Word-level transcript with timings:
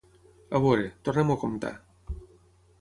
A 0.59 0.61
veure, 0.63 0.87
tornem-ho 1.09 1.37
a 1.37 1.43
comptar. 1.45 1.73